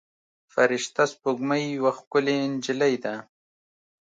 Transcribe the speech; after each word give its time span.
فرشته 0.53 1.03
سپوږمۍ 1.11 1.63
یوه 1.77 1.91
ښکلې 1.97 2.35
نجلۍ 2.51 2.95
ده. 3.03 3.13